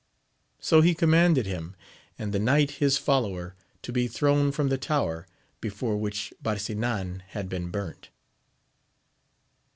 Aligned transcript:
So 0.59 0.81
he 0.81 0.95
commanded 0.95 1.45
him, 1.45 1.75
and 2.17 2.33
the 2.33 2.39
knight 2.39 2.71
his 2.81 2.97
follower, 2.97 3.53
to 3.83 3.91
be 3.91 4.07
thrown 4.07 4.51
from 4.51 4.69
the 4.69 4.77
tower, 4.79 5.27
before 5.59 5.95
which 5.95 6.33
Barsinan 6.41 7.21
had 7.27 7.47
been 7.47 7.69
burnt. 7.69 8.09